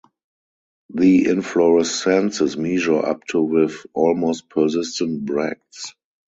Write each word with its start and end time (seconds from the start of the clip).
The 0.95 1.25
inflorescences 1.25 2.57
measure 2.57 3.05
up 3.05 3.23
to 3.27 3.39
with 3.43 3.85
almost 3.93 4.49
persistent 4.49 5.25
bracts. 5.25 5.93